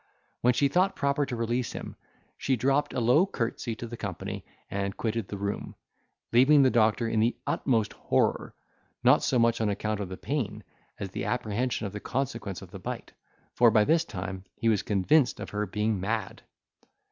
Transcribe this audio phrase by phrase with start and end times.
[0.41, 1.95] When she thought proper to release him,
[2.35, 5.75] she dropped a low courtesy to the company, and quitted the room,
[6.33, 8.55] leaving the doctor in the utmost horror,
[9.03, 10.63] not so much on account of the pain,
[10.97, 13.11] as the apprehension of the consequence of the bite;
[13.53, 16.41] for, by this time, he was convinced of her being mad.